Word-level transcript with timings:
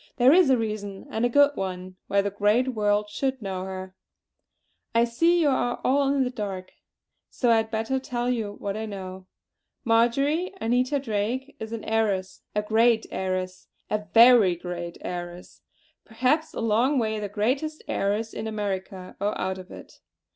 There 0.17 0.33
is 0.33 0.49
a 0.49 0.57
reason, 0.57 1.05
and 1.11 1.23
a 1.25 1.29
good 1.29 1.51
one, 1.55 1.95
why 2.07 2.21
the 2.23 2.31
great 2.31 2.69
world 2.69 3.07
should 3.11 3.39
know 3.39 3.65
her. 3.65 3.93
I 4.95 5.03
see 5.03 5.41
you 5.41 5.49
are 5.49 5.79
all 5.83 6.11
in 6.11 6.23
the 6.23 6.31
dark; 6.31 6.71
so 7.29 7.51
I 7.51 7.57
had 7.57 7.69
better 7.69 7.99
tell 7.99 8.27
you 8.27 8.53
what 8.53 8.75
I 8.75 8.87
know. 8.87 9.27
Marjory 9.83 10.55
Anita 10.59 10.97
Drake 10.97 11.55
is 11.59 11.71
an 11.71 11.83
heiress, 11.83 12.41
a 12.55 12.63
great 12.63 13.05
heiress, 13.11 13.67
a 13.91 14.05
very 14.11 14.55
great 14.55 14.97
heiress; 15.01 15.61
perhaps 16.03 16.51
a 16.55 16.61
long 16.61 16.97
way 16.97 17.19
the 17.19 17.29
greatest 17.29 17.83
heiress 17.87 18.33
in 18.33 18.47
America, 18.47 19.15
or 19.21 19.39
out 19.39 19.59
of 19.59 19.69
it. 19.69 19.99